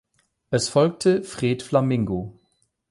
Es 0.49 0.67
folgte 0.67 1.21
"Fred 1.21 1.61
Flamingo". 1.61 2.39